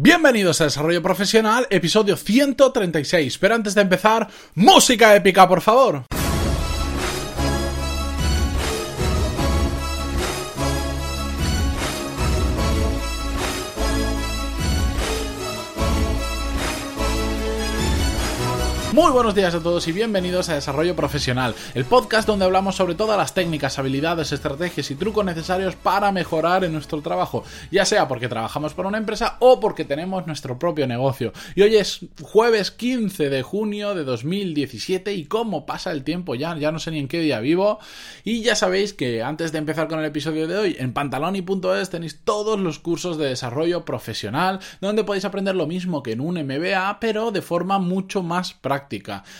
Bienvenidos 0.00 0.60
a 0.60 0.64
Desarrollo 0.64 1.02
Profesional, 1.02 1.66
episodio 1.70 2.16
136. 2.16 3.36
Pero 3.38 3.56
antes 3.56 3.74
de 3.74 3.80
empezar, 3.80 4.28
música 4.54 5.16
épica, 5.16 5.48
por 5.48 5.60
favor. 5.60 6.04
Muy 18.98 19.12
buenos 19.12 19.36
días 19.36 19.54
a 19.54 19.62
todos 19.62 19.86
y 19.86 19.92
bienvenidos 19.92 20.48
a 20.48 20.56
Desarrollo 20.56 20.96
Profesional, 20.96 21.54
el 21.76 21.84
podcast 21.84 22.26
donde 22.26 22.44
hablamos 22.44 22.74
sobre 22.74 22.96
todas 22.96 23.16
las 23.16 23.32
técnicas, 23.32 23.78
habilidades, 23.78 24.32
estrategias 24.32 24.90
y 24.90 24.96
trucos 24.96 25.24
necesarios 25.24 25.76
para 25.76 26.10
mejorar 26.10 26.64
en 26.64 26.72
nuestro 26.72 27.00
trabajo, 27.00 27.44
ya 27.70 27.84
sea 27.84 28.08
porque 28.08 28.26
trabajamos 28.26 28.74
para 28.74 28.88
una 28.88 28.98
empresa 28.98 29.36
o 29.38 29.60
porque 29.60 29.84
tenemos 29.84 30.26
nuestro 30.26 30.58
propio 30.58 30.88
negocio. 30.88 31.32
Y 31.54 31.62
hoy 31.62 31.76
es 31.76 32.00
jueves 32.20 32.72
15 32.72 33.30
de 33.30 33.42
junio 33.42 33.94
de 33.94 34.02
2017 34.02 35.14
y 35.14 35.26
cómo 35.26 35.64
pasa 35.64 35.92
el 35.92 36.02
tiempo 36.02 36.34
ya, 36.34 36.56
ya 36.56 36.72
no 36.72 36.80
sé 36.80 36.90
ni 36.90 36.98
en 36.98 37.06
qué 37.06 37.20
día 37.20 37.38
vivo. 37.38 37.78
Y 38.24 38.42
ya 38.42 38.56
sabéis 38.56 38.94
que 38.94 39.22
antes 39.22 39.52
de 39.52 39.58
empezar 39.58 39.86
con 39.86 40.00
el 40.00 40.06
episodio 40.06 40.48
de 40.48 40.56
hoy, 40.56 40.76
en 40.76 40.92
pantaloni.es 40.92 41.90
tenéis 41.90 42.18
todos 42.24 42.58
los 42.58 42.80
cursos 42.80 43.16
de 43.16 43.28
desarrollo 43.28 43.84
profesional 43.84 44.58
donde 44.80 45.04
podéis 45.04 45.24
aprender 45.24 45.54
lo 45.54 45.68
mismo 45.68 46.02
que 46.02 46.10
en 46.10 46.20
un 46.20 46.34
MBA, 46.34 46.98
pero 46.98 47.30
de 47.30 47.42
forma 47.42 47.78
mucho 47.78 48.24
más 48.24 48.54
práctica 48.54 48.87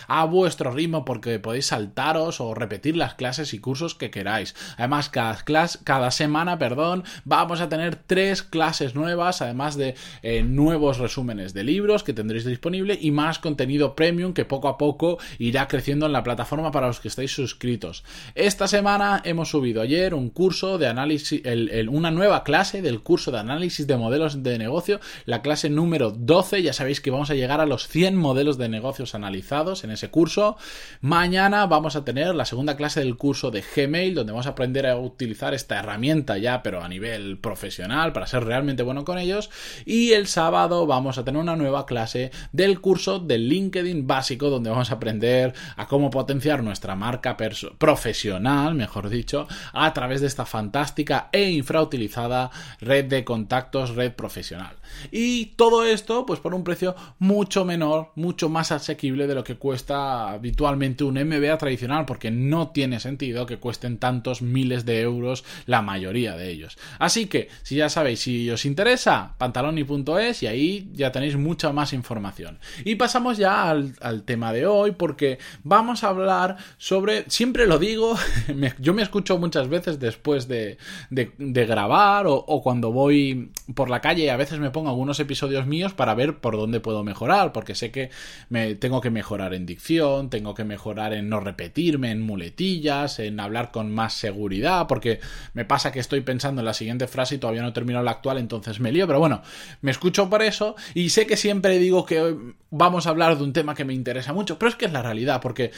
a 0.07 0.25
vuestro 0.25 0.71
ritmo 0.71 1.05
porque 1.05 1.39
podéis 1.39 1.67
saltaros 1.67 2.39
o 2.39 2.53
repetir 2.53 2.95
las 2.95 3.15
clases 3.15 3.53
y 3.53 3.59
cursos 3.59 3.95
que 3.95 4.11
queráis. 4.11 4.55
Además, 4.77 5.09
cada, 5.09 5.37
cada 5.83 6.11
semana, 6.11 6.57
perdón, 6.57 7.03
vamos 7.25 7.61
a 7.61 7.69
tener 7.69 7.95
tres 7.95 8.43
clases 8.43 8.95
nuevas, 8.95 9.41
además 9.41 9.75
de 9.75 9.95
eh, 10.21 10.43
nuevos 10.43 10.97
resúmenes 10.97 11.53
de 11.53 11.63
libros 11.63 12.03
que 12.03 12.13
tendréis 12.13 12.45
disponible 12.45 12.97
y 12.99 13.11
más 13.11 13.39
contenido 13.39 13.95
premium 13.95 14.33
que 14.33 14.45
poco 14.45 14.67
a 14.67 14.77
poco 14.77 15.17
irá 15.37 15.67
creciendo 15.67 16.05
en 16.05 16.13
la 16.13 16.23
plataforma 16.23 16.71
para 16.71 16.87
los 16.87 16.99
que 16.99 17.07
estáis 17.07 17.31
suscritos. 17.31 18.03
Esta 18.35 18.67
semana 18.67 19.21
hemos 19.25 19.49
subido 19.49 19.81
ayer 19.81 20.13
un 20.13 20.29
curso 20.29 20.77
de 20.77 20.87
análisis, 20.87 21.41
una 21.89 22.11
nueva 22.11 22.43
clase 22.43 22.81
del 22.81 23.01
curso 23.01 23.31
de 23.31 23.39
análisis 23.39 23.87
de 23.87 23.97
modelos 23.97 24.43
de 24.43 24.57
negocio, 24.57 24.99
la 25.25 25.41
clase 25.41 25.69
número 25.69 26.11
12. 26.11 26.61
Ya 26.61 26.73
sabéis 26.73 27.01
que 27.01 27.11
vamos 27.11 27.29
a 27.29 27.35
llegar 27.35 27.61
a 27.61 27.65
los 27.65 27.87
100 27.87 28.15
modelos 28.15 28.57
de 28.57 28.69
negocios 28.69 29.15
analizados 29.15 29.38
en 29.83 29.91
ese 29.91 30.09
curso. 30.09 30.57
Mañana 31.01 31.65
vamos 31.65 31.95
a 31.95 32.05
tener 32.05 32.35
la 32.35 32.45
segunda 32.45 32.75
clase 32.75 32.99
del 32.99 33.17
curso 33.17 33.51
de 33.51 33.63
Gmail, 33.63 34.13
donde 34.13 34.31
vamos 34.31 34.47
a 34.47 34.51
aprender 34.51 34.85
a 34.85 34.97
utilizar 34.97 35.53
esta 35.53 35.79
herramienta 35.79 36.37
ya, 36.37 36.61
pero 36.61 36.83
a 36.83 36.87
nivel 36.87 37.37
profesional, 37.39 38.13
para 38.13 38.27
ser 38.27 38.43
realmente 38.43 38.83
bueno 38.83 39.05
con 39.05 39.17
ellos. 39.17 39.49
Y 39.85 40.11
el 40.11 40.27
sábado 40.27 40.85
vamos 40.85 41.17
a 41.17 41.23
tener 41.23 41.41
una 41.41 41.55
nueva 41.55 41.85
clase 41.85 42.31
del 42.51 42.81
curso 42.81 43.19
de 43.19 43.37
LinkedIn 43.37 44.05
básico, 44.05 44.49
donde 44.49 44.69
vamos 44.69 44.91
a 44.91 44.95
aprender 44.95 45.53
a 45.75 45.87
cómo 45.87 46.09
potenciar 46.09 46.63
nuestra 46.63 46.95
marca 46.95 47.37
profesional, 47.77 48.75
mejor 48.75 49.09
dicho, 49.09 49.47
a 49.73 49.93
través 49.93 50.21
de 50.21 50.27
esta 50.27 50.45
fantástica 50.45 51.29
e 51.31 51.49
infrautilizada 51.49 52.51
red 52.81 53.05
de 53.05 53.23
contactos, 53.23 53.95
red 53.95 54.13
profesional. 54.13 54.75
Y 55.11 55.47
todo 55.55 55.85
esto, 55.85 56.25
pues 56.25 56.39
por 56.39 56.53
un 56.53 56.63
precio 56.63 56.95
mucho 57.19 57.65
menor, 57.65 58.11
mucho 58.15 58.49
más 58.49 58.71
asequible 58.71 59.27
de 59.29 59.35
lo 59.35 59.43
que 59.43 59.55
cuesta 59.55 60.31
habitualmente 60.31 61.03
un 61.03 61.13
MBA 61.13 61.57
tradicional, 61.57 62.05
porque 62.05 62.31
no 62.31 62.69
tiene 62.69 62.99
sentido 62.99 63.45
que 63.45 63.57
cuesten 63.57 63.97
tantos 63.97 64.41
miles 64.41 64.85
de 64.85 65.01
euros 65.01 65.45
la 65.65 65.81
mayoría 65.81 66.35
de 66.35 66.49
ellos. 66.49 66.77
Así 66.97 67.27
que, 67.27 67.47
si 67.63 67.75
ya 67.75 67.89
sabéis, 67.89 68.19
si 68.19 68.49
os 68.49 68.65
interesa, 68.65 69.35
pantaloni.es 69.37 70.43
y 70.43 70.47
ahí 70.47 70.89
ya 70.93 71.11
tenéis 71.11 71.37
mucha 71.37 71.71
más 71.71 71.93
información. 71.93 72.59
Y 72.83 72.95
pasamos 72.95 73.37
ya 73.37 73.69
al, 73.69 74.23
tema 74.25 74.51
de 74.51 74.65
hoy, 74.65 74.91
porque 74.91 75.39
vamos 75.63 76.03
a 76.03 76.09
hablar 76.09 76.57
sobre, 76.77 77.29
siempre 77.29 77.67
lo 77.67 77.79
digo, 77.79 78.15
yo 78.79 78.93
me 78.93 79.01
escucho 79.01 79.37
muchas 79.37 79.69
veces 79.69 79.99
después 79.99 80.47
de, 80.47 80.77
grabar 81.09 82.27
o, 82.27 82.35
o 82.35 82.61
cuando 82.61 82.91
voy 82.91 83.51
por 83.75 83.89
la 83.89 84.01
calle 84.01 84.31
a 84.31 84.37
veces 84.37 84.59
me 84.59 84.71
pongo 84.71 84.89
algunos 84.89 85.19
episodios 85.19 85.67
míos 85.67 85.93
para 85.93 86.15
ver 86.15 86.37
por 86.37 86.57
dónde 86.57 86.79
puedo 86.79 87.03
mejorar, 87.03 87.51
porque 87.53 87.75
sé 87.75 87.91
que 87.91 88.09
me 88.49 88.75
tengo 88.75 89.01
que 89.01 89.08
mejorar 89.11 89.53
en 89.53 89.65
dicción, 89.65 90.29
tengo 90.29 90.53
que 90.53 90.63
mejorar 90.63 91.13
en 91.13 91.29
no 91.29 91.39
repetirme, 91.39 92.11
en 92.11 92.21
muletillas, 92.21 93.19
en 93.19 93.39
hablar 93.39 93.71
con 93.71 93.91
más 93.91 94.13
seguridad, 94.13 94.87
porque 94.87 95.19
me 95.53 95.65
pasa 95.65 95.91
que 95.91 95.99
estoy 95.99 96.21
pensando 96.21 96.61
en 96.61 96.65
la 96.65 96.73
siguiente 96.73 97.07
frase 97.07 97.35
y 97.35 97.37
todavía 97.37 97.61
no 97.61 97.73
termino 97.73 98.01
la 98.03 98.11
actual, 98.11 98.37
entonces 98.37 98.79
me 98.79 98.91
lío, 98.91 99.07
pero 99.07 99.19
bueno, 99.19 99.41
me 99.81 99.91
escucho 99.91 100.29
por 100.29 100.41
eso 100.41 100.75
y 100.93 101.09
sé 101.09 101.27
que 101.27 101.37
siempre 101.37 101.79
digo 101.79 102.05
que 102.05 102.35
vamos 102.69 103.07
a 103.07 103.09
hablar 103.09 103.37
de 103.37 103.43
un 103.43 103.53
tema 103.53 103.75
que 103.75 103.85
me 103.85 103.93
interesa 103.93 104.33
mucho, 104.33 104.59
pero 104.59 104.69
es 104.69 104.75
que 104.75 104.85
es 104.85 104.91
la 104.91 105.01
realidad, 105.01 105.41
porque 105.41 105.71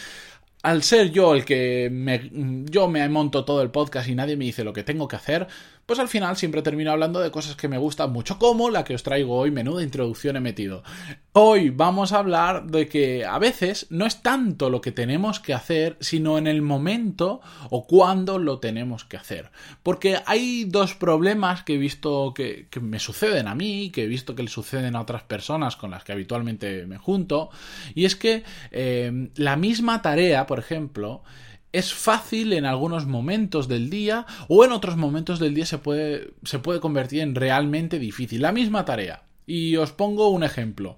al 0.64 0.84
ser 0.84 1.12
yo 1.12 1.34
el 1.34 1.44
que 1.44 1.90
me, 1.92 2.30
yo 2.70 2.88
me 2.88 3.08
monto 3.10 3.46
todo 3.46 3.62
el 3.62 3.72
podcast 3.72 4.08
y 4.08 4.16
nadie 4.16 4.38
me 4.38 4.46
dice 4.46 4.64
lo 4.64 4.74
que 4.74 4.84
tengo 4.84 5.08
que 5.08 5.16
hacer, 5.16 5.48
pues 5.92 6.00
al 6.00 6.08
final 6.08 6.38
siempre 6.38 6.62
termino 6.62 6.90
hablando 6.90 7.20
de 7.20 7.32
cosas 7.32 7.58
que 7.58 7.68
me 7.68 7.78
gustan 7.78 8.14
mucho, 8.14 8.40
como 8.40 8.70
la 8.70 8.86
que 8.86 8.96
os 8.96 9.04
traigo 9.04 9.36
hoy, 9.36 9.52
menuda 9.52 9.84
introducción 9.84 10.38
he 10.38 10.40
metido. 10.40 10.84
Hoy 11.34 11.70
vamos 11.70 12.14
a 12.14 12.20
hablar 12.20 12.68
de 12.68 12.88
que 12.88 13.26
a 13.26 13.38
veces 13.40 13.88
no 13.90 14.06
es 14.06 14.22
tanto 14.22 14.70
lo 14.70 14.80
que 14.80 14.94
tenemos 14.94 15.42
que 15.42 15.54
hacer, 15.54 15.98
sino 16.00 16.38
en 16.38 16.48
el 16.48 16.62
momento 16.62 17.42
o 17.70 17.88
cuándo 17.88 18.40
lo 18.40 18.60
tenemos 18.60 19.04
que 19.04 19.18
hacer. 19.18 19.52
Porque 19.84 20.18
hay 20.26 20.64
dos 20.64 20.96
problemas 20.96 21.64
que 21.64 21.74
he 21.74 21.78
visto 21.78 22.34
que, 22.34 22.70
me 22.80 23.00
suceden 23.00 23.50
a 23.50 23.56
mí, 23.56 23.92
que 23.92 24.06
he 24.06 24.08
visto 24.08 24.34
que 24.34 24.44
le 24.44 24.50
suceden 24.50 24.96
a 24.96 25.02
otras 25.02 25.24
personas 25.24 25.76
con 25.76 25.92
las 25.92 26.06
que 26.06 26.14
habitualmente 26.14 26.86
me 26.88 27.00
junto, 27.00 27.50
y 27.96 28.06
es 28.06 28.16
que 28.16 28.46
eh, 28.72 29.30
la 29.36 29.58
misma 29.58 30.02
tarea, 30.02 30.48
por 30.48 30.60
ejemplo, 30.60 31.22
es 31.74 31.94
fácil 31.94 32.54
en 32.54 32.66
algunos 32.66 33.06
momentos 33.06 33.68
del 33.68 33.90
día 33.90 34.26
o 34.48 34.66
en 34.66 34.72
otros 34.72 34.98
momentos 34.98 35.40
del 35.40 35.54
día 35.54 35.66
se 35.66 35.78
puede, 35.78 36.34
se 36.44 36.60
puede 36.60 36.80
convertir 36.80 37.22
en 37.22 37.36
realmente 37.36 38.00
difícil. 38.00 38.42
La 38.42 38.52
misma 38.52 38.86
tarea. 38.86 39.24
Y 39.46 39.78
os 39.78 39.92
pongo 39.92 40.30
un 40.30 40.44
ejemplo. 40.44 40.98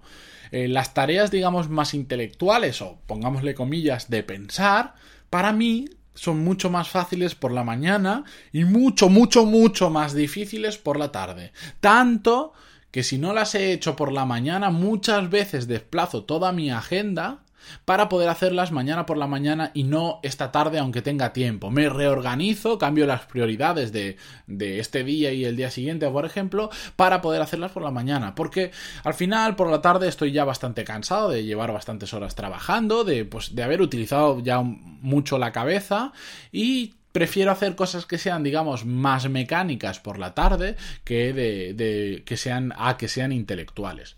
Eh, 0.51 0.67
las 0.67 0.93
tareas, 0.93 1.31
digamos, 1.31 1.69
más 1.69 1.93
intelectuales 1.93 2.81
o 2.81 2.99
pongámosle 3.07 3.55
comillas 3.55 4.09
de 4.09 4.23
pensar, 4.23 4.95
para 5.29 5.53
mí 5.53 5.85
son 6.15 6.43
mucho 6.43 6.69
más 6.69 6.89
fáciles 6.89 7.33
por 7.33 7.51
la 7.51 7.63
mañana 7.63 8.23
y 8.51 8.65
mucho, 8.65 9.09
mucho, 9.09 9.45
mucho 9.45 9.89
más 9.89 10.13
difíciles 10.13 10.77
por 10.77 10.97
la 10.99 11.11
tarde. 11.11 11.51
Tanto 11.79 12.53
que 12.91 13.01
si 13.01 13.17
no 13.17 13.33
las 13.33 13.55
he 13.55 13.73
hecho 13.73 13.95
por 13.95 14.11
la 14.11 14.25
mañana, 14.25 14.69
muchas 14.69 15.29
veces 15.29 15.67
desplazo 15.67 16.25
toda 16.25 16.51
mi 16.51 16.69
agenda 16.69 17.42
para 17.85 18.09
poder 18.09 18.29
hacerlas 18.29 18.71
mañana 18.71 19.05
por 19.05 19.17
la 19.17 19.27
mañana 19.27 19.71
y 19.73 19.83
no 19.83 20.19
esta 20.23 20.51
tarde 20.51 20.79
aunque 20.79 21.01
tenga 21.01 21.33
tiempo. 21.33 21.71
Me 21.71 21.89
reorganizo, 21.89 22.77
cambio 22.77 23.05
las 23.05 23.25
prioridades 23.25 23.91
de, 23.91 24.17
de, 24.47 24.79
este 24.79 25.03
día 25.03 25.31
y 25.33 25.45
el 25.45 25.55
día 25.55 25.71
siguiente, 25.71 26.09
por 26.09 26.25
ejemplo, 26.25 26.69
para 26.95 27.21
poder 27.21 27.41
hacerlas 27.41 27.71
por 27.71 27.83
la 27.83 27.91
mañana. 27.91 28.35
Porque 28.35 28.71
al 29.03 29.13
final, 29.13 29.55
por 29.55 29.69
la 29.69 29.81
tarde, 29.81 30.07
estoy 30.07 30.31
ya 30.31 30.45
bastante 30.45 30.83
cansado 30.83 31.29
de 31.29 31.43
llevar 31.43 31.71
bastantes 31.73 32.13
horas 32.13 32.35
trabajando, 32.35 33.03
de, 33.03 33.25
pues, 33.25 33.55
de 33.55 33.63
haber 33.63 33.81
utilizado 33.81 34.39
ya 34.41 34.61
mucho 34.61 35.37
la 35.37 35.51
cabeza 35.51 36.13
y 36.51 36.95
prefiero 37.11 37.51
hacer 37.51 37.75
cosas 37.75 38.05
que 38.05 38.17
sean, 38.17 38.43
digamos, 38.43 38.85
más 38.85 39.29
mecánicas 39.29 39.99
por 39.99 40.19
la 40.19 40.33
tarde 40.33 40.75
que 41.03 41.31
de, 41.31 41.73
de 41.73 42.23
que 42.25 42.35
sean 42.35 42.73
a 42.75 42.97
que 42.97 43.07
sean 43.07 43.31
intelectuales. 43.31 44.17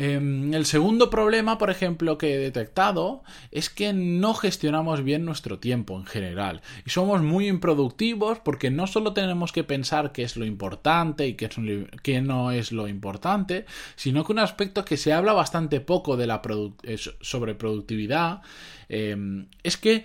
Em, 0.00 0.54
el 0.54 0.64
segundo 0.64 1.10
problema, 1.10 1.58
por 1.58 1.70
ejemplo, 1.70 2.18
que 2.18 2.34
he 2.34 2.38
detectado 2.38 3.24
es 3.50 3.68
que 3.68 3.92
no 3.92 4.32
gestionamos 4.32 5.02
bien 5.02 5.24
nuestro 5.24 5.58
tiempo 5.58 5.96
en 5.98 6.06
general 6.06 6.62
y 6.86 6.90
somos 6.90 7.20
muy 7.20 7.48
improductivos 7.48 8.38
porque 8.38 8.70
no 8.70 8.86
solo 8.86 9.12
tenemos 9.12 9.50
que 9.50 9.64
pensar 9.64 10.12
qué 10.12 10.22
es 10.22 10.36
lo 10.36 10.44
importante 10.44 11.26
y 11.26 11.34
qué, 11.34 12.20
no 12.20 12.52
es 12.52 12.70
lo 12.70 12.86
importante, 12.86 13.66
sino 13.96 14.22
que 14.24 14.30
un 14.30 14.38
aspecto 14.38 14.84
que 14.84 14.96
se 14.96 15.12
habla 15.12 15.32
bastante 15.32 15.80
poco 15.80 16.16
de 16.16 16.28
la 16.28 16.42
eh, 16.84 16.96
sobre 17.20 17.56
productividad 17.56 18.42
em, 18.88 19.48
es 19.64 19.76
que 19.76 20.04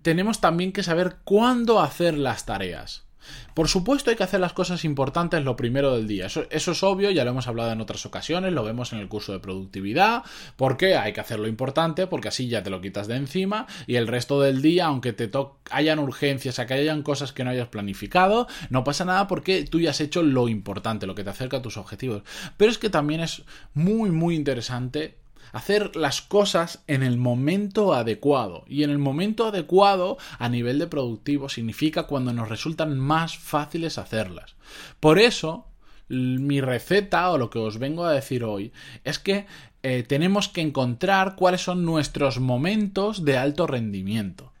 tenemos 0.00 0.40
también 0.40 0.72
que 0.72 0.82
saber 0.82 1.16
cuándo 1.24 1.82
hacer 1.82 2.16
las 2.16 2.46
tareas. 2.46 3.07
Por 3.54 3.68
supuesto 3.68 4.10
hay 4.10 4.16
que 4.16 4.24
hacer 4.24 4.40
las 4.40 4.52
cosas 4.52 4.84
importantes 4.84 5.44
lo 5.44 5.56
primero 5.56 5.94
del 5.94 6.06
día. 6.06 6.26
Eso, 6.26 6.46
es 6.50 6.82
obvio, 6.82 7.10
ya 7.10 7.24
lo 7.24 7.30
hemos 7.30 7.48
hablado 7.48 7.72
en 7.72 7.80
otras 7.80 8.06
ocasiones, 8.06 8.52
lo 8.52 8.64
vemos 8.64 8.92
en 8.92 9.00
el 9.00 9.08
curso 9.08 9.32
de 9.32 9.40
productividad. 9.40 10.22
¿Por 10.56 10.76
qué? 10.76 10.96
Hay 10.96 11.12
que 11.12 11.20
hacer 11.20 11.38
lo 11.38 11.48
importante 11.48 12.06
porque 12.06 12.28
así 12.28 12.48
ya 12.48 12.62
te 12.62 12.70
lo 12.70 12.80
quitas 12.80 13.08
de 13.08 13.16
encima 13.16 13.66
y 13.86 13.96
el 13.96 14.06
resto 14.06 14.40
del 14.40 14.62
día, 14.62 14.86
aunque 14.86 15.12
te 15.12 15.30
hayan 15.70 15.98
urgencias, 15.98 16.58
que 16.66 16.74
hayan 16.74 17.02
cosas 17.02 17.32
que 17.32 17.44
no 17.44 17.50
hayas 17.50 17.68
planificado, 17.68 18.46
no 18.70 18.84
pasa 18.84 19.04
nada 19.04 19.26
porque 19.26 19.64
tú 19.64 19.80
ya 19.80 19.90
has 19.90 20.00
hecho 20.00 20.22
lo 20.22 20.48
importante, 20.48 21.06
lo 21.06 21.14
que 21.14 21.24
te 21.24 21.30
acerca 21.30 21.58
a 21.58 21.62
tus 21.62 21.76
objetivos. 21.76 22.22
Pero 22.56 22.70
es 22.70 22.78
que 22.78 22.90
también 22.90 23.20
es 23.20 23.42
muy, 23.74 24.10
muy 24.10 24.34
interesante 24.34 25.18
hacer 25.52 25.96
las 25.96 26.22
cosas 26.22 26.82
en 26.86 27.02
el 27.02 27.16
momento 27.16 27.94
adecuado. 27.94 28.64
Y 28.68 28.82
en 28.82 28.90
el 28.90 28.98
momento 28.98 29.46
adecuado 29.46 30.18
a 30.38 30.48
nivel 30.48 30.78
de 30.78 30.86
productivo 30.86 31.48
significa 31.48 32.04
cuando 32.04 32.32
nos 32.32 32.48
resultan 32.48 32.98
más 32.98 33.38
fáciles 33.38 33.98
hacerlas. 33.98 34.56
Por 35.00 35.18
eso, 35.18 35.66
mi 36.08 36.60
receta 36.60 37.30
o 37.30 37.38
lo 37.38 37.50
que 37.50 37.58
os 37.58 37.78
vengo 37.78 38.04
a 38.04 38.12
decir 38.12 38.44
hoy 38.44 38.72
es 39.04 39.18
que 39.18 39.46
eh, 39.82 40.02
tenemos 40.02 40.48
que 40.48 40.60
encontrar 40.60 41.36
cuáles 41.36 41.60
son 41.60 41.84
nuestros 41.84 42.40
momentos 42.40 43.24
de 43.24 43.38
alto 43.38 43.66
rendimiento 43.66 44.52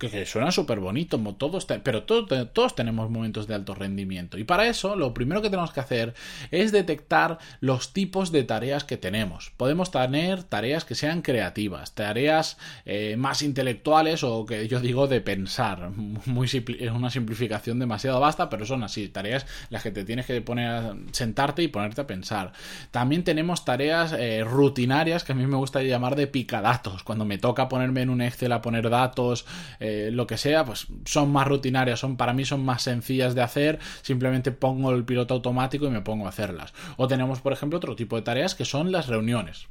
que, 0.00 0.24
suena 0.24 0.50
súper 0.50 0.80
bonito, 0.80 1.18
todos, 1.38 1.66
pero 1.84 2.04
todos, 2.04 2.52
todos 2.52 2.74
tenemos 2.74 3.10
momentos 3.10 3.46
de 3.46 3.54
alto 3.54 3.74
rendimiento. 3.74 4.38
Y 4.38 4.44
para 4.44 4.66
eso, 4.66 4.96
lo 4.96 5.12
primero 5.12 5.42
que 5.42 5.50
tenemos 5.50 5.72
que 5.72 5.80
hacer 5.80 6.14
es 6.50 6.72
detectar 6.72 7.38
los 7.60 7.92
tipos 7.92 8.32
de 8.32 8.44
tareas 8.44 8.84
que 8.84 8.96
tenemos. 8.96 9.52
Podemos 9.58 9.90
tener 9.90 10.42
tareas 10.42 10.86
que 10.86 10.94
sean 10.94 11.20
creativas, 11.20 11.94
tareas 11.94 12.56
eh, 12.86 13.16
más 13.18 13.42
intelectuales 13.42 14.24
o 14.24 14.46
que 14.46 14.66
yo 14.68 14.80
digo 14.80 15.06
de 15.06 15.20
pensar. 15.20 15.90
Muy 16.26 16.46
es 16.46 16.90
una 16.90 17.10
simplificación 17.10 17.78
demasiado 17.78 18.20
vasta, 18.20 18.48
pero 18.48 18.64
son 18.64 18.82
así, 18.82 19.08
tareas 19.08 19.46
las 19.68 19.82
que 19.82 19.90
te 19.90 20.04
tienes 20.04 20.24
que 20.24 20.40
poner 20.40 20.94
sentarte 21.12 21.62
y 21.62 21.68
ponerte 21.68 22.00
a 22.00 22.06
pensar. 22.06 22.52
También 22.90 23.22
tenemos 23.22 23.66
tareas 23.66 24.14
eh, 24.18 24.44
rutinarias 24.44 25.24
que 25.24 25.32
a 25.32 25.34
mí 25.34 25.46
me 25.46 25.56
gusta 25.56 25.82
llamar 25.82 26.16
de 26.16 26.26
picadatos, 26.26 27.02
cuando 27.04 27.26
me 27.26 27.36
toca 27.36 27.68
ponerme 27.68 28.00
en 28.00 28.08
un 28.08 28.22
Excel 28.22 28.52
a 28.52 28.62
poner 28.62 28.88
datos. 28.88 29.44
Eh, 29.78 29.89
lo 30.12 30.26
que 30.26 30.36
sea, 30.36 30.64
pues 30.64 30.86
son 31.04 31.30
más 31.32 31.46
rutinarias, 31.46 32.00
son 32.00 32.16
para 32.16 32.32
mí 32.32 32.44
son 32.44 32.64
más 32.64 32.82
sencillas 32.82 33.34
de 33.34 33.42
hacer, 33.42 33.78
simplemente 34.02 34.52
pongo 34.52 34.92
el 34.92 35.04
piloto 35.04 35.34
automático 35.34 35.86
y 35.86 35.90
me 35.90 36.00
pongo 36.00 36.26
a 36.26 36.30
hacerlas. 36.30 36.72
O 36.96 37.08
tenemos, 37.08 37.40
por 37.40 37.52
ejemplo, 37.52 37.78
otro 37.78 37.96
tipo 37.96 38.16
de 38.16 38.22
tareas 38.22 38.54
que 38.54 38.64
son 38.64 38.92
las 38.92 39.06
reuniones. 39.06 39.68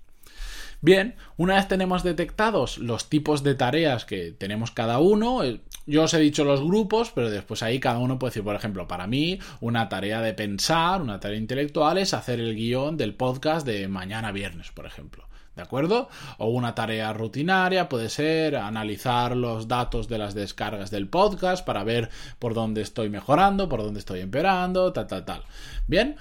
Bien, 0.81 1.15
una 1.35 1.55
vez 1.55 1.67
tenemos 1.67 2.03
detectados 2.03 2.77
los 2.77 3.09
tipos 3.09 3.43
de 3.43 3.53
tareas 3.53 4.05
que 4.05 4.31
tenemos 4.31 4.71
cada 4.71 4.99
uno, 4.99 5.43
eh, 5.43 5.59
yo 5.89 6.03
os 6.03 6.13
he 6.13 6.19
dicho 6.19 6.43
los 6.43 6.63
grupos, 6.63 7.11
pero 7.13 7.29
después 7.29 7.63
ahí 7.63 7.79
cada 7.79 7.97
uno 7.97 8.19
puede 8.19 8.29
decir, 8.29 8.43
por 8.43 8.55
ejemplo, 8.55 8.87
para 8.87 9.07
mí 9.07 9.39
una 9.59 9.89
tarea 9.89 10.21
de 10.21 10.33
pensar, 10.33 11.01
una 11.01 11.19
tarea 11.19 11.37
intelectual 11.37 11.97
es 11.97 12.13
hacer 12.13 12.39
el 12.39 12.55
guion 12.55 12.95
del 12.95 13.15
podcast 13.15 13.65
de 13.65 13.87
mañana 13.87 14.31
viernes, 14.31 14.71
por 14.71 14.85
ejemplo. 14.85 15.25
¿De 15.55 15.63
acuerdo? 15.63 16.07
O 16.37 16.47
una 16.47 16.73
tarea 16.73 17.11
rutinaria 17.11 17.89
puede 17.89 18.07
ser 18.07 18.55
analizar 18.55 19.35
los 19.35 19.67
datos 19.67 20.07
de 20.07 20.17
las 20.17 20.33
descargas 20.33 20.89
del 20.89 21.09
podcast 21.09 21.65
para 21.65 21.83
ver 21.83 22.09
por 22.37 22.53
dónde 22.53 22.81
estoy 22.81 23.09
mejorando, 23.09 23.67
por 23.67 23.83
dónde 23.83 23.99
estoy 23.99 24.21
empeorando, 24.21 24.93
tal, 24.93 25.07
tal, 25.07 25.25
tal. 25.25 25.43
Bien, 25.85 26.15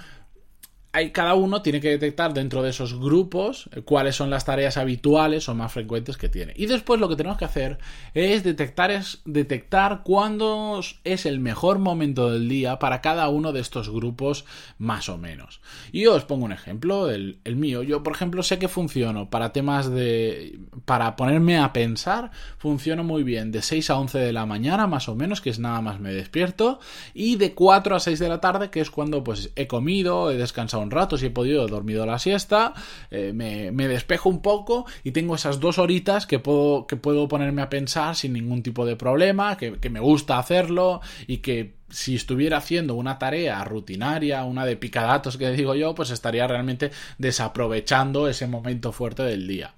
cada 1.12 1.34
uno 1.34 1.62
tiene 1.62 1.80
que 1.80 1.90
detectar 1.90 2.34
dentro 2.34 2.62
de 2.62 2.70
esos 2.70 2.98
grupos 2.98 3.68
cuáles 3.84 4.16
son 4.16 4.30
las 4.30 4.44
tareas 4.44 4.76
habituales 4.76 5.48
o 5.48 5.54
más 5.54 5.72
frecuentes 5.72 6.16
que 6.16 6.28
tiene. 6.28 6.54
Y 6.56 6.66
después 6.66 6.98
lo 6.98 7.08
que 7.08 7.16
tenemos 7.16 7.38
que 7.38 7.44
hacer 7.44 7.78
es 8.14 8.42
detectar, 8.42 8.90
es 8.90 9.20
detectar 9.24 10.02
cuándo 10.02 10.80
es 11.04 11.26
el 11.26 11.40
mejor 11.40 11.78
momento 11.78 12.30
del 12.30 12.48
día 12.48 12.78
para 12.78 13.00
cada 13.00 13.28
uno 13.28 13.52
de 13.52 13.60
estos 13.60 13.90
grupos 13.90 14.44
más 14.78 15.08
o 15.08 15.18
menos. 15.18 15.60
Y 15.92 16.02
yo 16.02 16.14
os 16.14 16.24
pongo 16.24 16.46
un 16.46 16.52
ejemplo, 16.52 17.10
el, 17.10 17.38
el 17.44 17.56
mío. 17.56 17.82
Yo, 17.82 18.02
por 18.02 18.14
ejemplo, 18.14 18.42
sé 18.42 18.58
que 18.58 18.68
funciono 18.68 19.30
para 19.30 19.52
temas 19.52 19.90
de... 19.90 20.58
para 20.84 21.16
ponerme 21.16 21.58
a 21.58 21.72
pensar, 21.72 22.30
funciono 22.56 23.04
muy 23.04 23.22
bien 23.22 23.52
de 23.52 23.62
6 23.62 23.90
a 23.90 23.98
11 23.98 24.18
de 24.18 24.32
la 24.32 24.46
mañana 24.46 24.86
más 24.86 25.08
o 25.08 25.14
menos, 25.14 25.40
que 25.40 25.50
es 25.50 25.58
nada 25.58 25.80
más 25.80 26.00
me 26.00 26.12
despierto, 26.12 26.80
y 27.14 27.36
de 27.36 27.54
4 27.54 27.94
a 27.94 28.00
6 28.00 28.18
de 28.18 28.28
la 28.28 28.40
tarde, 28.40 28.70
que 28.70 28.80
es 28.80 28.90
cuando 28.90 29.22
pues 29.22 29.50
he 29.54 29.66
comido, 29.66 30.30
he 30.30 30.36
descansado 30.36 30.77
un 30.80 30.90
rato, 30.90 31.16
si 31.16 31.26
he 31.26 31.30
podido, 31.30 31.66
he 31.66 31.70
dormido 31.70 32.06
la 32.06 32.18
siesta, 32.18 32.74
eh, 33.10 33.32
me, 33.34 33.88
despejo 33.88 34.28
un 34.28 34.42
poco 34.42 34.86
y 35.04 35.12
tengo 35.12 35.34
esas 35.34 35.60
dos 35.60 35.78
horitas 35.78 36.26
que 36.26 36.38
puedo, 36.38 36.86
que 36.86 36.96
puedo 36.96 37.28
ponerme 37.28 37.62
a 37.62 37.70
pensar 37.70 38.14
sin 38.16 38.32
ningún 38.32 38.62
tipo 38.62 38.84
de 38.86 38.96
problema, 38.96 39.56
que, 39.56 39.78
me 39.88 40.00
gusta 40.00 40.38
hacerlo 40.38 41.00
y 41.26 41.38
que 41.38 41.76
si 41.88 42.14
estuviera 42.14 42.58
haciendo 42.58 42.94
una 42.94 43.18
tarea 43.18 43.64
rutinaria, 43.64 44.44
una 44.44 44.66
de 44.66 44.76
picadatos 44.76 45.38
que 45.38 45.50
digo 45.52 45.74
yo, 45.74 45.94
pues 45.94 46.10
estaría 46.10 46.46
realmente 46.46 46.90
desaprovechando 47.16 48.28
ese 48.28 48.46
momento 48.46 48.92
fuerte 48.92 49.22
del 49.22 49.48
día. 49.48 49.74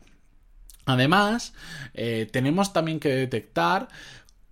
Además, 0.87 1.55
eh, 1.94 2.29
tenemos 2.32 2.73
también 2.73 2.99
que 2.99 3.11
detectar 3.11 3.88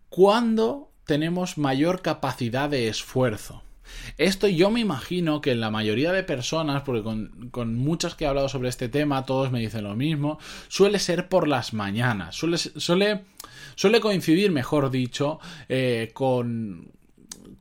cuándo 0.08 0.92
tenemos 1.04 1.58
mayor 1.58 2.02
capacidad 2.02 2.68
de 2.68 2.88
esfuerzo. 2.88 3.62
Esto 4.16 4.48
yo 4.48 4.70
me 4.70 4.80
imagino 4.80 5.40
que 5.40 5.52
en 5.52 5.60
la 5.60 5.70
mayoría 5.70 6.12
de 6.12 6.22
personas, 6.22 6.82
porque 6.82 7.02
con, 7.50 7.74
muchas 7.76 8.14
que 8.14 8.24
he 8.24 8.26
hablado 8.28 8.48
sobre 8.48 8.68
este 8.68 8.88
tema, 8.88 9.24
todos 9.24 9.50
me 9.50 9.60
dicen 9.60 9.84
lo 9.84 9.94
mismo, 9.94 10.38
suele 10.68 10.98
ser 10.98 11.28
por 11.28 11.48
las 11.48 11.72
mañanas, 11.72 12.34
suele, 12.34 12.58
suele, 12.58 13.24
suele 13.74 14.00
coincidir, 14.00 14.50
mejor 14.50 14.90
dicho, 14.90 15.40
eh, 15.68 16.10
con, 16.12 16.92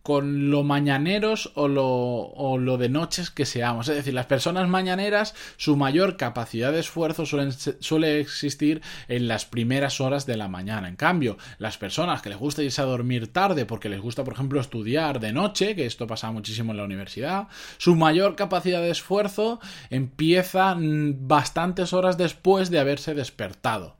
con 0.07 0.50
lo 0.50 0.63
mañaneros 0.63 1.51
o 1.56 1.68
lo, 1.68 1.86
o 1.86 2.57
lo, 2.57 2.77
de 2.77 2.88
noches 2.88 3.30
que 3.30 3.45
seamos. 3.45 3.89
Es 3.89 3.98
decir, 3.98 4.13
las 4.13 4.25
personas 4.25 4.69
mañaneras, 4.69 5.36
su 5.57 5.75
mayor 5.75 6.15
capacidad 6.15 6.71
de 6.71 6.80
esfuerzo 6.80 7.25
suele 7.25 8.21
existir 8.21 8.81
en 9.09 9.27
las 9.27 9.44
primeras 9.44 10.00
horas 10.00 10.25
de 10.25 10.38
la 10.38 10.48
mañana. 10.48 10.88
En 10.88 10.95
cambio, 10.95 11.38
las 11.59 11.77
personas 11.77 12.21
que 12.21 12.30
les 12.30 12.38
gusta 12.38 12.63
irse 12.63 12.81
a 12.81 12.86
dormir 12.86 13.33
tarde 13.33 13.65
porque 13.65 13.89
les 13.89 14.00
gusta, 14.00 14.24
por 14.24 14.31
ejemplo, 14.31 14.62
estudiar 14.62 15.19
de 15.19 15.33
noche, 15.33 15.75
que 15.75 15.86
esto 15.86 16.07
pasa 16.07 16.31
muchísimo 16.31 16.71
en 16.71 16.77
la 16.77 16.86
universidad, 16.86 17.50
su 17.77 17.98
mayor 17.98 18.38
capacidad 18.38 18.80
de 18.80 18.92
esfuerzo 18.92 19.60
empieza 19.89 20.74
bastantes 20.80 21.92
horas 21.92 22.18
después 22.18 22.69
de 22.69 22.80
haberse 22.80 23.13
despertado. 23.13 23.98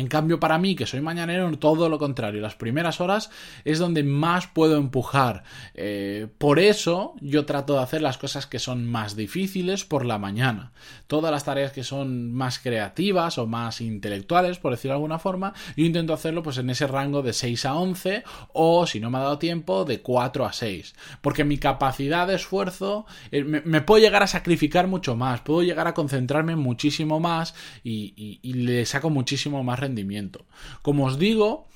En 0.00 0.06
cambio, 0.06 0.40
para 0.40 0.56
mí, 0.56 0.76
que 0.76 0.86
soy 0.86 1.02
mañanero, 1.02 1.50
todo 1.58 1.90
lo 1.90 1.98
contrario. 1.98 2.40
Las 2.40 2.54
primeras 2.54 3.02
horas 3.02 3.30
es 3.66 3.78
donde 3.78 4.02
más 4.02 4.46
puedo 4.46 4.78
empujar. 4.78 5.44
Eh, 5.74 6.26
por 6.38 6.58
eso 6.58 7.12
yo 7.20 7.44
trato 7.44 7.74
de 7.74 7.82
hacer 7.82 8.00
las 8.00 8.16
cosas 8.16 8.46
que 8.46 8.58
son 8.58 8.86
más 8.86 9.14
difíciles 9.14 9.84
por 9.84 10.06
la 10.06 10.16
mañana. 10.16 10.72
Todas 11.06 11.30
las 11.30 11.44
tareas 11.44 11.72
que 11.72 11.84
son 11.84 12.32
más 12.32 12.60
creativas 12.60 13.36
o 13.36 13.46
más 13.46 13.82
intelectuales, 13.82 14.56
por 14.58 14.70
decirlo 14.70 14.92
de 14.92 14.96
alguna 14.96 15.18
forma, 15.18 15.52
yo 15.76 15.84
intento 15.84 16.14
hacerlo 16.14 16.42
pues 16.42 16.56
en 16.56 16.70
ese 16.70 16.86
rango 16.86 17.20
de 17.20 17.34
6 17.34 17.66
a 17.66 17.74
11 17.74 18.24
o, 18.54 18.86
si 18.86 19.00
no 19.00 19.10
me 19.10 19.18
ha 19.18 19.22
dado 19.22 19.38
tiempo, 19.38 19.84
de 19.84 20.00
4 20.00 20.46
a 20.46 20.52
6. 20.54 20.94
Porque 21.20 21.44
mi 21.44 21.58
capacidad 21.58 22.26
de 22.26 22.36
esfuerzo 22.36 23.04
eh, 23.32 23.44
me, 23.44 23.82
puedo 23.82 24.02
llegar 24.02 24.22
a 24.22 24.26
sacrificar 24.26 24.86
mucho 24.86 25.14
más, 25.14 25.42
puedo 25.42 25.62
llegar 25.62 25.88
a 25.88 25.92
concentrarme 25.92 26.56
muchísimo 26.56 27.20
más 27.20 27.54
y 27.84 28.38
le 28.54 28.86
saco 28.86 29.10
muchísimo 29.10 29.62
más 29.62 29.78
rendimiento. 29.78 29.89
Como 30.82 31.06
os 31.06 31.18
digo, 31.18 31.68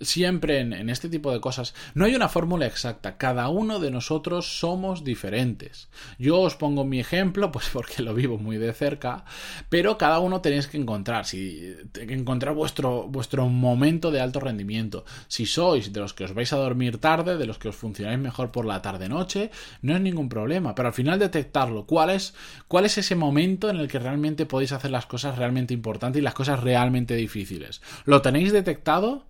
siempre 0.00 0.60
en, 0.60 0.90
este 0.90 1.08
tipo 1.08 1.32
de 1.32 1.40
cosas 1.40 1.74
no 1.94 2.04
hay 2.04 2.14
una 2.14 2.28
fórmula 2.28 2.66
exacta. 2.66 3.16
Cada 3.16 3.48
uno 3.48 3.80
de 3.80 3.90
nosotros 3.90 4.58
somos 4.58 5.04
diferentes. 5.04 5.88
Yo 6.18 6.40
os 6.40 6.56
pongo 6.56 6.84
mi 6.84 7.00
ejemplo, 7.00 7.50
pues 7.50 7.68
porque 7.72 8.02
lo 8.02 8.14
vivo 8.14 8.38
muy 8.38 8.56
de 8.56 8.72
cerca, 8.72 9.24
pero 9.68 9.98
cada 9.98 10.18
uno 10.20 10.40
tenéis 10.40 10.68
que 10.68 10.76
encontrar, 10.76 11.26
si, 11.26 11.76
encontrar 12.00 12.54
vuestro, 12.54 13.08
vuestro 13.08 13.48
momento 13.48 14.10
de 14.10 14.20
alto 14.20 14.40
rendimiento. 14.40 15.04
Si 15.26 15.46
sois 15.46 15.92
de 15.92 16.00
los 16.00 16.14
que 16.14 16.24
os 16.24 16.34
vais 16.34 16.52
a 16.52 16.56
dormir 16.56 16.98
tarde, 16.98 17.36
de 17.36 17.46
los 17.46 17.58
que 17.58 17.68
os 17.68 17.76
funcionáis 17.76 18.18
mejor 18.18 18.50
por 18.50 18.64
la 18.64 18.82
tarde-noche, 18.82 19.50
no 19.82 19.94
es 19.94 20.00
ningún 20.00 20.28
problema. 20.28 20.74
Pero 20.74 20.88
al 20.88 20.94
final 20.94 21.18
detectarlo, 21.18 21.86
cuál 21.86 22.10
es, 22.10 22.34
cuál 22.68 22.84
es 22.84 22.98
ese 22.98 23.14
momento 23.14 23.68
en 23.70 23.76
el 23.76 23.88
que 23.88 23.98
realmente 23.98 24.46
podéis 24.46 24.72
hacer 24.72 24.90
las 24.90 25.06
cosas 25.06 25.38
realmente 25.38 25.74
importantes 25.74 26.20
y 26.20 26.22
las 26.22 26.34
cosas 26.34 26.60
realmente 26.60 27.14
difíciles. 27.14 27.82
¿Lo 28.04 28.22
tenéis 28.22 28.52
detectado? 28.52 29.26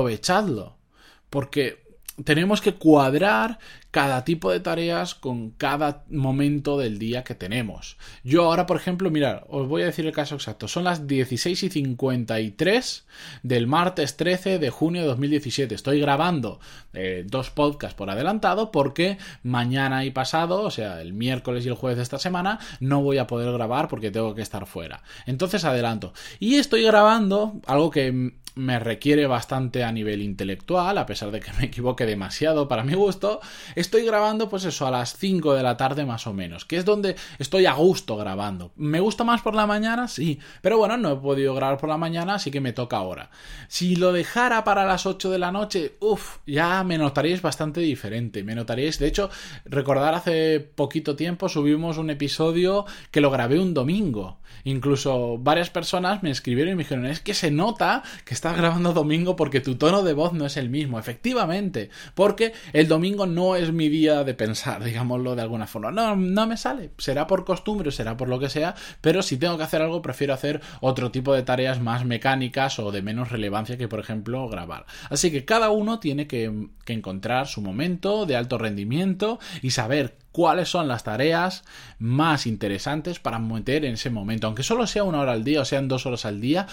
Aprovechadlo. 0.00 0.76
Porque 1.28 1.82
tenemos 2.24 2.60
que 2.60 2.74
cuadrar 2.74 3.58
cada 3.90 4.24
tipo 4.24 4.50
de 4.50 4.60
tareas 4.60 5.14
con 5.14 5.50
cada 5.50 6.04
momento 6.08 6.78
del 6.78 6.98
día 6.98 7.24
que 7.24 7.34
tenemos. 7.34 7.96
Yo 8.22 8.44
ahora, 8.44 8.66
por 8.66 8.76
ejemplo, 8.76 9.10
mirad, 9.10 9.42
os 9.48 9.68
voy 9.68 9.82
a 9.82 9.86
decir 9.86 10.06
el 10.06 10.12
caso 10.12 10.36
exacto. 10.36 10.68
Son 10.68 10.84
las 10.84 11.06
16 11.06 11.62
y 11.64 11.70
53 11.70 13.06
del 13.42 13.66
martes 13.66 14.16
13 14.16 14.58
de 14.58 14.70
junio 14.70 15.02
de 15.02 15.08
2017. 15.08 15.74
Estoy 15.74 16.00
grabando 16.00 16.60
eh, 16.92 17.24
dos 17.26 17.50
podcasts 17.50 17.96
por 17.96 18.10
adelantado 18.10 18.70
porque 18.70 19.18
mañana 19.42 20.04
y 20.04 20.10
pasado, 20.10 20.62
o 20.62 20.70
sea, 20.70 21.00
el 21.00 21.12
miércoles 21.12 21.64
y 21.64 21.68
el 21.68 21.74
jueves 21.74 21.96
de 21.96 22.04
esta 22.04 22.18
semana, 22.18 22.60
no 22.78 23.02
voy 23.02 23.18
a 23.18 23.26
poder 23.26 23.52
grabar 23.52 23.88
porque 23.88 24.10
tengo 24.10 24.34
que 24.34 24.42
estar 24.42 24.66
fuera. 24.66 25.02
Entonces 25.26 25.64
adelanto. 25.64 26.12
Y 26.38 26.56
estoy 26.56 26.82
grabando 26.82 27.60
algo 27.66 27.90
que 27.90 28.32
me 28.54 28.78
requiere 28.78 29.26
bastante 29.26 29.84
a 29.84 29.92
nivel 29.92 30.22
intelectual, 30.22 30.98
a 30.98 31.06
pesar 31.06 31.30
de 31.30 31.40
que 31.40 31.52
me 31.54 31.64
equivoque 31.66 32.06
demasiado 32.06 32.68
para 32.68 32.84
mi 32.84 32.94
gusto, 32.94 33.40
estoy 33.80 34.04
grabando 34.04 34.48
pues 34.48 34.64
eso 34.64 34.86
a 34.86 34.90
las 34.90 35.16
5 35.16 35.54
de 35.54 35.62
la 35.62 35.76
tarde 35.76 36.04
más 36.04 36.26
o 36.26 36.32
menos, 36.32 36.64
que 36.64 36.76
es 36.76 36.84
donde 36.84 37.16
estoy 37.38 37.66
a 37.66 37.72
gusto 37.72 38.16
grabando. 38.16 38.72
¿Me 38.76 39.00
gusta 39.00 39.24
más 39.24 39.42
por 39.42 39.54
la 39.54 39.66
mañana? 39.66 40.08
Sí, 40.08 40.38
pero 40.62 40.78
bueno, 40.78 40.96
no 40.96 41.12
he 41.12 41.16
podido 41.16 41.54
grabar 41.54 41.78
por 41.78 41.88
la 41.88 41.96
mañana, 41.96 42.34
así 42.34 42.50
que 42.50 42.60
me 42.60 42.72
toca 42.72 42.96
ahora. 42.96 43.30
Si 43.68 43.96
lo 43.96 44.12
dejara 44.12 44.64
para 44.64 44.84
las 44.84 45.06
8 45.06 45.30
de 45.30 45.38
la 45.38 45.52
noche, 45.52 45.96
uff, 46.00 46.38
ya 46.46 46.82
me 46.84 46.98
notaríais 46.98 47.42
bastante 47.42 47.80
diferente, 47.80 48.44
me 48.44 48.54
notaríais, 48.54 48.98
de 48.98 49.06
hecho, 49.06 49.30
recordar 49.64 50.14
hace 50.14 50.60
poquito 50.60 51.16
tiempo 51.16 51.48
subimos 51.48 51.98
un 51.98 52.10
episodio 52.10 52.86
que 53.10 53.20
lo 53.20 53.30
grabé 53.30 53.58
un 53.58 53.74
domingo. 53.74 54.38
Incluso 54.64 55.38
varias 55.38 55.70
personas 55.70 56.22
me 56.22 56.30
escribieron 56.30 56.72
y 56.72 56.76
me 56.76 56.82
dijeron, 56.82 57.06
es 57.06 57.20
que 57.20 57.34
se 57.34 57.50
nota 57.50 58.02
que 58.24 58.34
estás 58.34 58.56
grabando 58.56 58.92
domingo 58.92 59.36
porque 59.36 59.60
tu 59.60 59.76
tono 59.76 60.02
de 60.02 60.12
voz 60.12 60.32
no 60.32 60.46
es 60.46 60.56
el 60.56 60.68
mismo. 60.70 60.98
Efectivamente, 60.98 61.90
porque 62.14 62.52
el 62.72 62.88
domingo 62.88 63.26
no 63.26 63.56
es 63.56 63.69
mi 63.72 63.88
día 63.88 64.24
de 64.24 64.34
pensar, 64.34 64.82
digámoslo 64.84 65.36
de 65.36 65.42
alguna 65.42 65.66
forma. 65.66 65.90
No, 65.90 66.16
no 66.16 66.46
me 66.46 66.56
sale. 66.56 66.90
Será 66.98 67.26
por 67.26 67.44
costumbre, 67.44 67.90
será 67.90 68.16
por 68.16 68.28
lo 68.28 68.38
que 68.38 68.48
sea, 68.48 68.74
pero 69.00 69.22
si 69.22 69.36
tengo 69.36 69.56
que 69.56 69.64
hacer 69.64 69.82
algo, 69.82 70.02
prefiero 70.02 70.34
hacer 70.34 70.60
otro 70.80 71.10
tipo 71.10 71.34
de 71.34 71.42
tareas 71.42 71.80
más 71.80 72.04
mecánicas 72.04 72.78
o 72.78 72.92
de 72.92 73.02
menos 73.02 73.30
relevancia 73.30 73.76
que, 73.76 73.88
por 73.88 74.00
ejemplo, 74.00 74.48
grabar. 74.48 74.86
Así 75.08 75.30
que 75.30 75.44
cada 75.44 75.70
uno 75.70 76.00
tiene 76.00 76.26
que, 76.26 76.68
que 76.84 76.92
encontrar 76.92 77.46
su 77.46 77.62
momento 77.62 78.26
de 78.26 78.36
alto 78.36 78.58
rendimiento 78.58 79.38
y 79.62 79.70
saber 79.70 80.16
cuáles 80.32 80.68
son 80.68 80.88
las 80.88 81.04
tareas 81.04 81.64
más 81.98 82.46
interesantes 82.46 83.18
para 83.18 83.38
meter 83.38 83.84
en 83.84 83.94
ese 83.94 84.10
momento. 84.10 84.46
Aunque 84.46 84.62
solo 84.62 84.86
sea 84.86 85.04
una 85.04 85.20
hora 85.20 85.32
al 85.32 85.44
día 85.44 85.62
o 85.62 85.64
sean 85.64 85.88
dos 85.88 86.06
horas 86.06 86.24
al 86.24 86.40
día, 86.40 86.66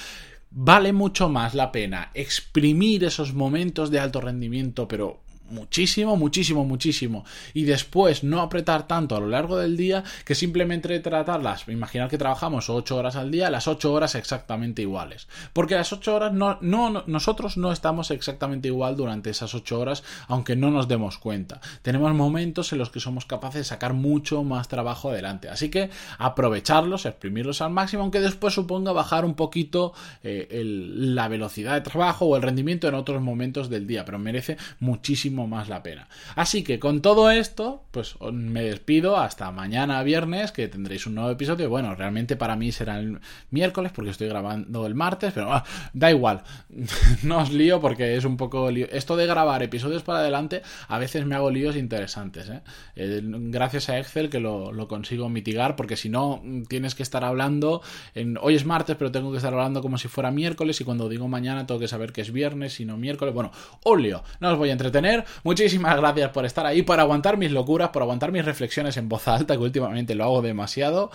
vale 0.50 0.94
mucho 0.94 1.30
más 1.30 1.54
la 1.54 1.72
pena 1.72 2.12
exprimir 2.14 3.04
esos 3.04 3.34
momentos 3.34 3.92
de 3.92 4.00
alto 4.00 4.22
rendimiento, 4.22 4.88
pero 4.88 5.22
muchísimo, 5.50 6.16
muchísimo, 6.16 6.66
muchísimo. 6.66 7.26
Y 7.54 7.64
después 7.64 8.24
no 8.24 8.42
apretar 8.42 8.88
tanto 8.88 9.16
a 9.16 9.20
lo 9.20 9.28
largo 9.28 9.58
del 9.58 9.78
día 9.78 10.04
que 10.26 10.36
simplemente 10.36 11.00
tratarlas. 11.00 11.68
Imaginar 11.68 12.10
que 12.10 12.18
trabajamos 12.18 12.70
8 12.70 12.96
horas 12.96 13.16
al 13.16 13.32
día, 13.32 13.50
las 13.50 13.68
8 13.68 13.92
horas 13.92 14.16
exactamente 14.16 14.82
iguales. 14.82 15.28
Porque 15.54 15.76
las 15.76 15.92
8 15.92 16.16
horas 16.16 16.34
no, 16.34 16.58
no, 16.62 17.04
nosotros 17.08 17.58
no 17.58 17.72
estamos 17.72 18.12
exactamente 18.12 18.68
igual 18.68 18.96
durante 18.96 19.30
esas 19.30 19.54
8 19.54 19.80
horas, 19.80 20.04
aunque 20.28 20.56
no 20.56 20.72
nos 20.72 20.88
demos 20.88 21.18
cuenta. 21.18 21.62
Tenemos 21.82 22.14
momentos 22.14 22.72
en 22.74 22.80
los 22.80 22.90
que 22.90 23.00
somos 23.00 23.26
capaces 23.26 23.62
de 23.62 23.64
sacar 23.64 23.94
mucho 23.94 24.44
más 24.44 24.68
trabajo 24.68 25.10
adelante. 25.10 25.50
Así 25.50 25.70
que 25.70 25.90
aprovecharlos, 26.18 27.06
exprimirlos 27.06 27.62
al 27.62 27.72
máximo, 27.72 28.04
aunque 28.04 28.20
después 28.20 28.54
suponga 28.54 28.92
bajar 28.92 29.26
un 29.26 29.36
poquito 29.36 29.94
eh, 30.24 30.48
la 30.64 31.28
velocidad 31.28 31.74
de 31.74 31.82
trabajo 31.82 32.26
o 32.26 32.36
el 32.36 32.42
rendimiento 32.42 32.88
en 32.88 32.96
otros 32.96 33.22
momentos 33.22 33.70
del 33.70 33.88
día. 33.88 34.06
Pero 34.06 34.20
merece 34.20 34.58
muchísimo 34.80 35.37
más 35.46 35.70
la 35.70 35.84
pena. 35.84 36.08
Así 36.36 36.64
que 36.64 36.80
con 36.80 37.02
todo 37.02 37.30
esto, 37.30 37.84
pues 37.92 38.16
me 38.32 38.64
despido 38.64 39.18
hasta 39.18 39.52
mañana 39.52 40.02
viernes, 40.04 40.52
que 40.52 40.68
tendréis 40.68 41.06
un 41.06 41.16
nuevo 41.16 41.30
episodio. 41.30 41.70
Bueno, 41.70 41.94
realmente 41.94 42.36
para 42.36 42.56
mí 42.56 42.72
será 42.72 42.98
el 42.98 43.20
miércoles, 43.52 43.92
porque 43.94 44.12
estoy 44.12 44.30
grabando 44.30 44.86
el 44.86 44.96
martes, 44.96 45.34
pero 45.34 45.54
ah, 45.54 45.64
da 45.94 46.10
igual. 46.10 46.44
no 47.24 47.40
os 47.40 47.52
lío 47.52 47.82
porque 47.82 48.16
es 48.16 48.26
un 48.26 48.38
poco 48.38 48.72
lío. 48.72 48.88
Esto 48.90 49.16
de 49.18 49.28
grabar 49.28 49.62
episodios 49.64 50.04
para 50.04 50.20
adelante, 50.20 50.62
a 50.88 50.98
veces 50.98 51.26
me 51.26 51.36
hago 51.36 51.52
líos 51.52 51.76
interesantes. 51.76 52.50
¿eh? 52.50 52.62
Eh, 52.96 53.22
gracias 53.24 53.90
a 53.90 54.00
Excel 54.00 54.30
que 54.30 54.40
lo, 54.40 54.88
consigo 54.88 55.28
mitigar, 55.28 55.76
porque 55.76 55.98
si 55.98 56.10
no, 56.10 56.42
tienes 56.70 56.96
que 56.96 57.04
estar 57.04 57.24
hablando. 57.24 57.82
En, 58.16 58.38
hoy 58.42 58.56
es 58.56 58.66
martes, 58.66 58.96
pero 58.96 59.12
tengo 59.12 59.32
que 59.32 59.38
estar 59.38 59.54
hablando 59.54 59.82
como 59.82 59.98
si 59.98 60.08
fuera 60.08 60.32
miércoles, 60.32 60.80
y 60.80 60.86
cuando 60.86 61.10
digo 61.10 61.28
mañana 61.28 61.68
tengo 61.68 61.80
que 61.80 61.88
saber 61.88 62.14
que 62.14 62.22
es 62.22 62.32
viernes, 62.32 62.80
y 62.80 62.86
no 62.86 62.98
miércoles. 62.98 63.34
Bueno, 63.34 63.52
lío. 63.98 64.24
No 64.40 64.52
os 64.52 64.58
voy 64.58 64.70
a 64.70 64.74
entretener. 64.74 65.26
Muchísimas 65.44 65.98
gracias 65.98 66.32
por 66.32 66.46
estar 66.46 66.66
ahí, 66.66 66.82
por 66.82 67.00
aguantar 67.00 67.38
mis 67.38 67.52
locuras, 67.52 67.90
por 67.90 68.02
aguantar 68.02 68.32
mis 68.32 68.46
reflexiones 68.46 68.98
en 68.98 69.10
voz 69.10 69.28
alta, 69.28 69.56
que 69.56 69.64
últimamente 69.64 70.16
lo 70.16 70.24
hago 70.24 70.42
demasiado 70.42 71.12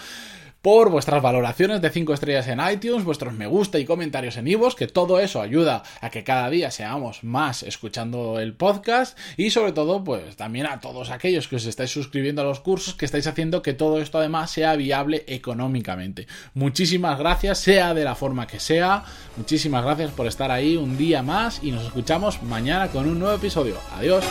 por 0.62 0.90
vuestras 0.90 1.20
valoraciones 1.20 1.82
de 1.82 1.90
5 1.90 2.14
estrellas 2.14 2.46
en 2.46 2.60
iTunes, 2.60 3.04
vuestros 3.04 3.34
me 3.34 3.48
gusta 3.48 3.80
y 3.80 3.84
comentarios 3.84 4.36
en 4.36 4.46
iVoox, 4.46 4.76
que 4.76 4.86
todo 4.86 5.18
eso 5.18 5.42
ayuda 5.42 5.82
a 6.00 6.10
que 6.10 6.22
cada 6.22 6.48
día 6.48 6.70
seamos 6.70 7.24
más 7.24 7.64
escuchando 7.64 8.38
el 8.38 8.54
podcast 8.54 9.18
y 9.36 9.50
sobre 9.50 9.72
todo, 9.72 10.04
pues 10.04 10.36
también 10.36 10.66
a 10.66 10.80
todos 10.80 11.10
aquellos 11.10 11.48
que 11.48 11.56
os 11.56 11.66
estáis 11.66 11.90
suscribiendo 11.90 12.42
a 12.42 12.44
los 12.44 12.60
cursos, 12.60 12.94
que 12.94 13.04
estáis 13.04 13.26
haciendo 13.26 13.60
que 13.60 13.74
todo 13.74 14.00
esto 14.00 14.18
además 14.18 14.52
sea 14.52 14.76
viable 14.76 15.24
económicamente. 15.26 16.28
Muchísimas 16.54 17.18
gracias, 17.18 17.58
sea 17.58 17.92
de 17.92 18.04
la 18.04 18.14
forma 18.14 18.46
que 18.46 18.60
sea, 18.60 19.04
muchísimas 19.36 19.84
gracias 19.84 20.12
por 20.12 20.28
estar 20.28 20.52
ahí 20.52 20.76
un 20.76 20.96
día 20.96 21.22
más 21.22 21.62
y 21.62 21.72
nos 21.72 21.84
escuchamos 21.84 22.42
mañana 22.42 22.88
con 22.88 23.08
un 23.08 23.18
nuevo 23.18 23.34
episodio. 23.34 23.76
Adiós. 23.96 24.24